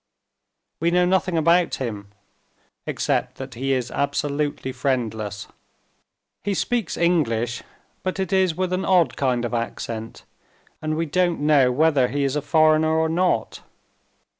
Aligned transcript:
We 0.79 0.89
know 0.89 1.05
nothing 1.05 1.37
about 1.37 1.75
him, 1.75 2.07
except 2.87 3.35
that 3.35 3.53
he 3.53 3.71
is 3.71 3.91
absolutely 3.91 4.71
friendless. 4.71 5.47
He 6.43 6.55
speaks 6.55 6.97
English 6.97 7.61
but 8.01 8.19
it 8.19 8.33
is 8.33 8.55
with 8.57 8.73
an 8.73 8.83
odd 8.83 9.15
kind 9.15 9.45
of 9.45 9.53
accent 9.53 10.23
and 10.81 10.97
we 10.97 11.05
don't 11.05 11.41
know 11.41 11.71
whether 11.71 12.07
he 12.07 12.23
is 12.23 12.35
a 12.35 12.41
foreigner 12.41 12.97
or 12.97 13.09
not. 13.09 13.59